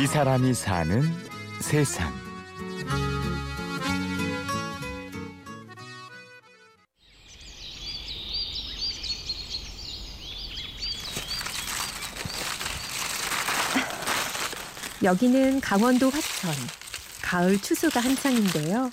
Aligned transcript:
이 0.00 0.06
사람이 0.06 0.54
사는 0.54 1.02
세상. 1.60 2.14
여기는 15.02 15.60
강원도 15.60 16.10
화천. 16.10 16.54
가을 17.20 17.60
추수가 17.60 17.98
한창인데요. 17.98 18.92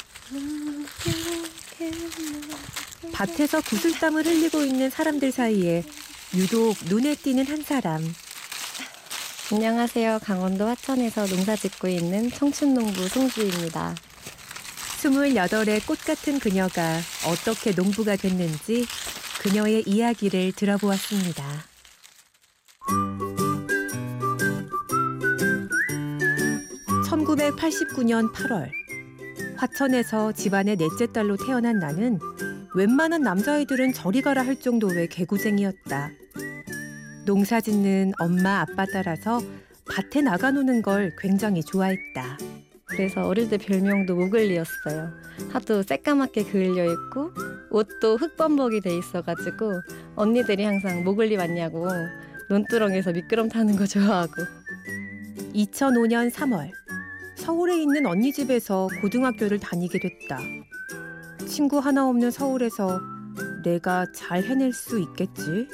밭에서 3.12 3.62
구슬땀을 3.62 4.26
흘리고 4.26 4.64
있는 4.64 4.90
사람들 4.90 5.32
사이에 5.32 5.84
유독 6.34 6.76
눈에 6.86 7.14
띄는 7.14 7.46
한 7.46 7.62
사람. 7.62 8.04
안녕하세요. 9.54 10.20
강원도 10.24 10.66
화천에서 10.66 11.28
농사 11.28 11.56
짓고 11.56 11.88
있는 11.88 12.32
청춘농부 12.32 13.08
송주입니다. 13.08 13.94
28의 15.04 15.86
꽃 15.86 16.00
같은 16.00 16.40
그녀가 16.40 16.98
어떻게 17.28 17.72
농부가 17.72 18.16
됐는지 18.16 18.88
그녀의 19.44 19.84
이야기를 19.86 20.54
들어보았습니다. 20.54 21.44
1989년 27.08 28.34
8월 28.34 28.72
화천에서 29.58 30.32
집안의 30.32 30.78
넷째 30.78 31.06
딸로 31.14 31.38
태어난 31.38 31.78
나는 31.78 32.18
웬만한 32.74 33.22
남자아이들은 33.22 33.94
저리 33.94 34.24
가라 34.24 34.44
할 34.44 34.60
정도의 34.60 35.08
개구쟁이였다. 35.10 36.10
농사 37.26 37.60
짓는 37.60 38.14
엄마 38.20 38.60
아빠 38.62 38.86
따라서 38.86 39.42
밭에 39.90 40.22
나가 40.22 40.52
노는 40.52 40.84
걸 40.84 41.16
굉장히 41.18 41.64
좋아했다. 41.64 42.38
그래서 42.86 43.28
어릴 43.28 43.50
때 43.50 43.58
별명도 43.58 44.16
모글리였어요. 44.16 45.12
하도 45.52 45.82
새까맣게 45.82 46.44
그을려 46.46 46.86
있고 46.86 47.32
옷도 47.72 48.18
흙범벅이 48.18 48.82
돼 48.82 48.96
있어가지고 48.96 49.72
언니들이 50.16 50.64
항상 50.64 51.04
모글리 51.04 51.36
맞냐고 51.36 51.88
논두렁에서 52.50 53.12
미끄럼 53.12 53.50
타는 53.50 53.76
거 53.76 53.88
좋아하고 53.88 54.34
2005년 55.56 56.32
3월 56.32 56.70
서울에 57.38 57.82
있는 57.82 58.06
언니 58.06 58.32
집에서 58.32 58.88
고등학교를 59.02 59.60
다니게 59.60 60.00
됐다. 60.00 60.40
친구 61.48 61.80
하나 61.80 62.08
없는 62.08 62.30
서울에서 62.30 63.02
내가 63.64 64.06
잘 64.14 64.44
해낼 64.44 64.74
수 64.74 65.00
있겠지? 65.00 65.68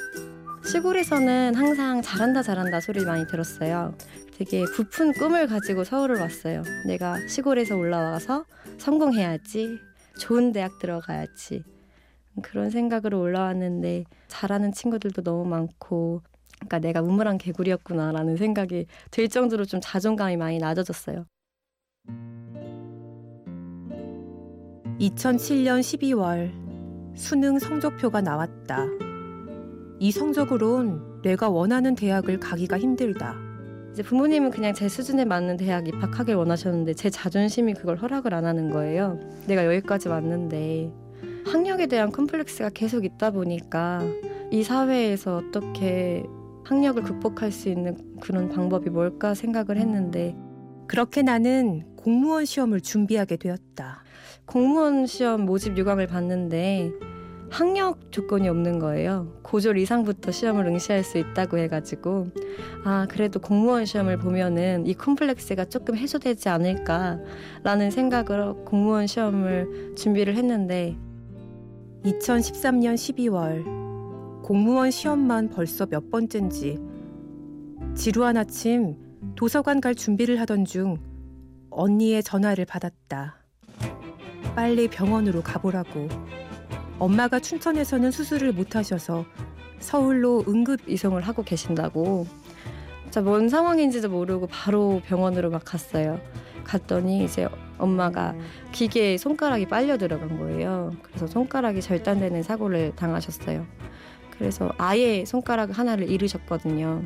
시골에서는 0.64 1.54
항상 1.54 2.02
잘한다 2.02 2.42
잘한다 2.42 2.80
소리를 2.80 3.06
많이 3.06 3.26
들었어요. 3.26 3.94
되게 4.36 4.64
부푼 4.74 5.12
꿈을 5.12 5.46
가지고 5.46 5.84
서울을 5.84 6.20
왔어요. 6.20 6.62
내가 6.86 7.16
시골에서 7.26 7.76
올라와서 7.76 8.44
성공해야지. 8.78 9.78
좋은 10.18 10.52
대학 10.52 10.78
들어가야지. 10.78 11.64
그런 12.42 12.70
생각으로 12.70 13.20
올라왔는데 13.20 14.04
잘하는 14.28 14.72
친구들도 14.72 15.22
너무 15.22 15.44
많고 15.44 16.22
그러니까 16.60 16.78
내가 16.78 17.02
우물한 17.02 17.38
개구리였구나라는 17.38 18.36
생각이 18.36 18.86
들 19.10 19.28
정도로 19.28 19.64
좀 19.64 19.80
자존감이 19.82 20.36
많이 20.36 20.58
낮아졌어요. 20.58 21.26
2007년 24.98 25.80
12월 25.80 26.52
수능 27.16 27.58
성적표가 27.58 28.20
나왔다. 28.20 29.11
이 30.02 30.10
성적으론 30.10 31.20
내가 31.22 31.48
원하는 31.48 31.94
대학을 31.94 32.40
가기가 32.40 32.76
힘들다. 32.76 33.36
이제 33.92 34.02
부모님은 34.02 34.50
그냥 34.50 34.74
제 34.74 34.88
수준에 34.88 35.24
맞는 35.24 35.58
대학 35.58 35.86
입학하길 35.86 36.34
원하셨는데 36.34 36.94
제 36.94 37.08
자존심이 37.08 37.72
그걸 37.72 37.98
허락을 37.98 38.34
안 38.34 38.44
하는 38.44 38.70
거예요. 38.70 39.20
내가 39.46 39.64
여기까지 39.64 40.08
왔는데 40.08 40.92
학력에 41.46 41.86
대한 41.86 42.10
컴플렉스가 42.10 42.70
계속 42.70 43.04
있다 43.04 43.30
보니까 43.30 44.02
이 44.50 44.64
사회에서 44.64 45.36
어떻게 45.36 46.24
학력을 46.64 47.00
극복할 47.00 47.52
수 47.52 47.68
있는 47.68 47.96
그런 48.20 48.48
방법이 48.48 48.90
뭘까 48.90 49.34
생각을 49.34 49.76
했는데 49.76 50.34
그렇게 50.88 51.22
나는 51.22 51.84
공무원 51.94 52.44
시험을 52.44 52.80
준비하게 52.80 53.36
되었다. 53.36 54.02
공무원 54.46 55.06
시험 55.06 55.42
모집 55.42 55.78
요강을 55.78 56.08
봤는데 56.08 56.90
학력 57.52 58.10
조건이 58.10 58.48
없는 58.48 58.78
거예요. 58.78 59.30
고졸 59.42 59.76
이상부터 59.76 60.30
시험을 60.32 60.64
응시할 60.68 61.04
수 61.04 61.18
있다고 61.18 61.58
해가지고 61.58 62.28
아 62.82 63.06
그래도 63.10 63.40
공무원 63.40 63.84
시험을 63.84 64.16
보면은 64.16 64.86
이 64.86 64.94
콤플렉스가 64.94 65.66
조금 65.66 65.94
해소되지 65.94 66.48
않을까라는 66.48 67.90
생각으로 67.90 68.64
공무원 68.64 69.06
시험을 69.06 69.96
준비를 69.96 70.34
했는데 70.36 70.96
2013년 72.04 72.94
12월 72.94 74.42
공무원 74.42 74.90
시험만 74.90 75.50
벌써 75.50 75.84
몇 75.84 76.10
번째인지 76.10 76.78
지루한 77.94 78.38
아침 78.38 78.96
도서관 79.36 79.82
갈 79.82 79.94
준비를 79.94 80.40
하던 80.40 80.64
중 80.64 80.96
언니의 81.68 82.22
전화를 82.22 82.64
받았다. 82.64 83.36
빨리 84.54 84.88
병원으로 84.88 85.42
가보라고. 85.42 86.08
엄마가 87.02 87.40
춘천에서는 87.40 88.12
수술을 88.12 88.52
못 88.52 88.76
하셔서 88.76 89.24
서울로 89.80 90.44
응급 90.46 90.88
이송을 90.88 91.22
하고 91.22 91.42
계신다고. 91.42 92.28
진짜 93.02 93.20
뭔 93.20 93.48
상황인지도 93.48 94.08
모르고 94.08 94.46
바로 94.46 95.02
병원으로 95.06 95.50
막 95.50 95.62
갔어요. 95.64 96.20
갔더니 96.62 97.24
이제 97.24 97.48
엄마가 97.76 98.36
기계에 98.70 99.16
손가락이 99.16 99.66
빨려 99.66 99.98
들어간 99.98 100.38
거예요. 100.38 100.92
그래서 101.02 101.26
손가락이 101.26 101.80
절단되는 101.80 102.44
사고를 102.44 102.92
당하셨어요. 102.94 103.66
그래서 104.30 104.72
아예 104.78 105.24
손가락 105.24 105.76
하나를 105.76 106.08
잃으셨거든요. 106.08 107.02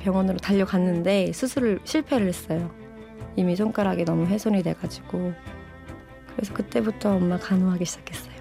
병원으로 0.00 0.38
달려갔는데 0.38 1.30
수술을 1.32 1.78
실패를 1.84 2.26
했어요. 2.26 2.74
이미 3.36 3.54
손가락이 3.54 4.04
너무 4.04 4.26
훼손이 4.26 4.64
돼가지고 4.64 5.32
그래서 6.34 6.52
그때부터 6.54 7.14
엄마 7.14 7.38
간호하기 7.38 7.84
시작했어요. 7.84 8.31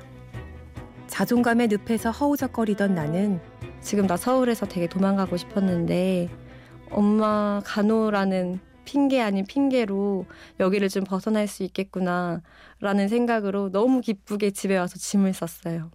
자존감의 1.12 1.68
늪에서 1.68 2.10
허우적거리던 2.10 2.96
나는 2.96 3.42
지금 3.82 4.08
나 4.08 4.16
서울에서 4.16 4.66
되게 4.66 4.88
도망가고 4.88 5.36
싶었는데 5.36 6.30
엄마 6.90 7.62
간호라는 7.66 8.62
핑계 8.86 9.22
아닌 9.22 9.46
핑계로 9.46 10.26
여기를 10.62 10.88
좀 10.88 11.04
벗어날 11.04 11.48
수 11.48 11.64
있겠구나 11.64 12.42
라는 12.80 13.10
생각으로 13.10 13.70
너무 13.72 14.00
기쁘게 14.00 14.52
집에 14.52 14.78
와서 14.78 14.98
짐을 14.98 15.34
쌌어요. 15.34 15.92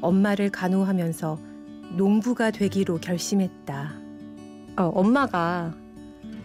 엄마를 0.00 0.50
간호하면서 0.50 1.38
농부가 1.96 2.52
되기로 2.52 2.98
결심했다. 2.98 3.94
어, 4.76 4.82
엄마가 4.94 5.74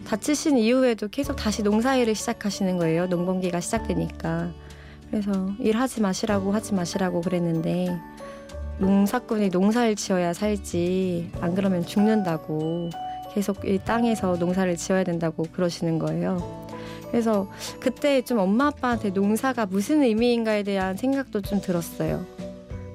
다치신 0.07 0.57
이후에도 0.57 1.07
계속 1.07 1.35
다시 1.35 1.61
농사일을 1.61 2.15
시작하시는 2.15 2.77
거예요. 2.77 3.05
농번기가 3.05 3.59
시작되니까. 3.59 4.51
그래서 5.09 5.31
일하지 5.59 6.01
마시라고 6.01 6.51
하지 6.51 6.73
마시라고 6.73 7.21
그랬는데 7.21 7.97
농사꾼이 8.79 9.49
농사를 9.49 9.95
지어야 9.95 10.33
살지 10.33 11.31
안 11.41 11.55
그러면 11.55 11.85
죽는다고 11.85 12.89
계속 13.33 13.65
이 13.65 13.79
땅에서 13.83 14.37
농사를 14.37 14.75
지어야 14.77 15.03
된다고 15.03 15.43
그러시는 15.51 15.99
거예요. 15.99 16.67
그래서 17.11 17.49
그때 17.79 18.21
좀 18.21 18.37
엄마 18.37 18.67
아빠한테 18.67 19.09
농사가 19.09 19.65
무슨 19.65 20.03
의미인가에 20.03 20.63
대한 20.63 20.95
생각도 20.95 21.41
좀 21.41 21.59
들었어요. 21.59 22.25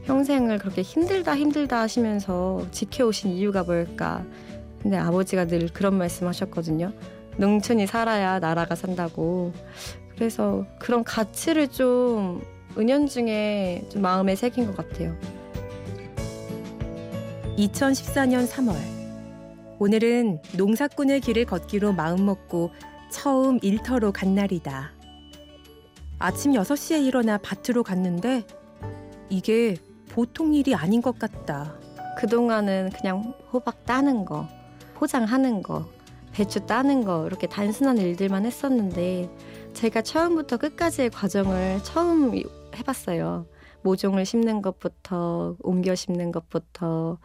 평생을 0.06 0.58
그렇게 0.58 0.82
힘들다 0.82 1.36
힘들다 1.36 1.80
하시면서 1.80 2.66
지켜오신 2.70 3.32
이유가 3.32 3.64
뭘까? 3.64 4.24
근데 4.80 4.96
아버지가 4.98 5.46
늘 5.46 5.68
그런 5.72 5.96
말씀 5.96 6.26
하셨거든요. 6.26 6.92
농촌이 7.36 7.86
살아야 7.86 8.38
나라가 8.38 8.74
산다고. 8.74 9.52
그래서 10.16 10.64
그런 10.78 11.04
가치를 11.04 11.68
좀 11.68 12.42
은연중에 12.76 13.84
좀 13.90 14.02
마음에 14.02 14.34
새긴 14.36 14.66
것 14.66 14.76
같아요. 14.76 15.16
2014년 17.56 18.48
3월. 18.48 18.74
오늘은 19.78 20.40
농사꾼의 20.56 21.20
길을 21.20 21.46
걷기로 21.46 21.92
마음먹고 21.92 22.70
처음 23.10 23.58
일터로 23.62 24.12
간 24.12 24.34
날이다. 24.34 24.92
아침 26.18 26.52
6시에 26.52 27.04
일어나 27.04 27.38
밭으로 27.38 27.82
갔는데 27.82 28.44
이게 29.28 29.76
보통 30.08 30.54
일이 30.54 30.74
아닌 30.74 31.02
것 31.02 31.18
같다. 31.18 31.74
그동안은 32.18 32.90
그냥 32.90 33.34
호박 33.52 33.84
따는 33.84 34.24
거, 34.24 34.48
포장하는 34.94 35.62
거, 35.62 35.86
배추 36.32 36.66
따는 36.66 37.04
거 37.04 37.26
이렇게 37.26 37.46
단순한 37.46 37.98
일들만 37.98 38.44
했었는데 38.46 39.28
제가 39.74 40.02
처음부터 40.02 40.56
끝까지의 40.56 41.10
과정을 41.10 41.82
처음 41.82 42.32
해봤어요. 42.76 43.46
모종을 43.82 44.24
심는 44.24 44.62
것부터 44.62 45.56
옮겨 45.60 45.94
심는 45.94 46.32
것부터 46.32 47.18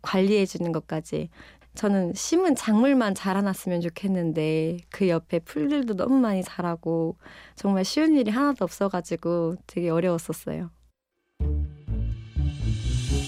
관리해 0.00 0.46
주는 0.46 0.72
것까지 0.72 1.28
저는 1.74 2.14
심은 2.14 2.54
작물만 2.54 3.14
자라났으면 3.14 3.80
좋겠는데 3.80 4.78
그 4.90 5.08
옆에 5.08 5.38
풀들도 5.40 5.94
너무 5.94 6.18
많이 6.18 6.42
자라고 6.42 7.16
정말 7.54 7.84
쉬운 7.84 8.16
일이 8.16 8.30
하나도 8.30 8.64
없어가지고 8.64 9.56
되게 9.66 9.90
어려웠었어요. 9.90 10.70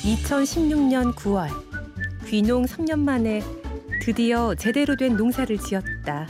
2016년 0.03 1.15
9월 1.15 1.49
귀농 2.27 2.65
3년 2.65 3.01
만에 3.01 3.43
드디어 4.01 4.55
제대로 4.55 4.97
된 4.97 5.17
농사를 5.17 5.57
지었다. 5.59 6.27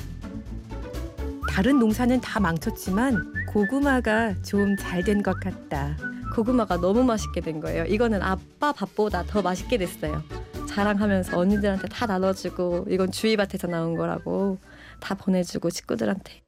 다른 1.61 1.79
농사는 1.79 2.19
다 2.23 2.41
망쳤지만 2.41 3.45
고구마가 3.53 4.41
좀 4.43 4.77
잘 4.79 5.05
된 5.05 5.23
것 5.23 5.39
같다. 5.39 5.95
고구마가 6.35 6.79
너무 6.79 7.05
맛있게 7.05 7.43
된 7.43 7.61
거예요. 7.61 7.85
이거는 7.85 8.23
아빠 8.23 8.73
밥보다 8.73 9.25
더 9.25 9.43
맛있게 9.43 9.77
됐어요. 9.77 10.23
자랑하면서 10.67 11.39
언니들한테 11.39 11.87
다 11.89 12.07
나눠주고 12.07 12.87
이건 12.89 13.13
주위 13.13 13.37
밭에서 13.37 13.67
나온 13.67 13.95
거라고 13.95 14.57
다 15.01 15.15
보내주고 15.15 15.71
친구들한테. 15.71 16.41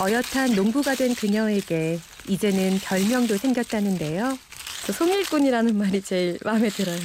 어엿한 0.00 0.56
농부가 0.56 0.96
된 0.96 1.14
그녀에게 1.14 2.00
이제는 2.28 2.80
별명도 2.82 3.36
생겼다는데요. 3.36 4.36
저 4.86 4.92
송일꾼이라는 4.92 5.78
말이 5.78 6.02
제일 6.02 6.36
마음에 6.44 6.68
들어요. 6.68 6.98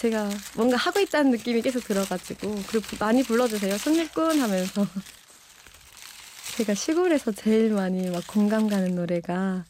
제가 0.00 0.30
뭔가 0.56 0.78
하고 0.78 0.98
있다는 0.98 1.30
느낌이 1.30 1.60
계속 1.60 1.84
들어가지고 1.84 2.54
그리고 2.68 2.86
많이 2.98 3.22
불러주세요. 3.22 3.76
송일꾼 3.76 4.40
하면서 4.40 4.86
제가 6.56 6.72
시골에서 6.72 7.32
제일 7.32 7.74
많이 7.74 8.08
막 8.08 8.26
공감 8.26 8.66
가는 8.66 8.94
노래가 8.94 9.66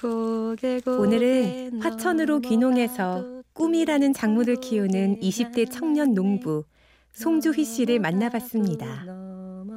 고개 0.00 0.78
고개 0.78 0.96
오늘은 0.96 1.82
화천으로 1.82 2.38
귀농해서 2.40 3.42
꿈이라는 3.52 4.14
작물을 4.14 4.54
키우는 4.60 5.18
20대 5.18 5.68
청년 5.68 6.14
농부 6.14 6.62
송주희 7.14 7.64
씨를 7.64 7.98
만나봤습니다. 7.98 9.04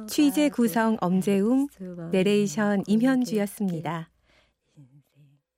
취재 0.06 0.50
구성 0.50 0.96
엄재웅, 1.00 1.66
내레이션 2.12 2.84
임현주였습니다. 2.86 4.08